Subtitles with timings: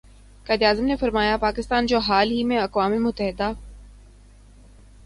[0.47, 3.51] قائد اعظم نے فرمایا پاکستان جو حال ہی میں اقوام متحدہ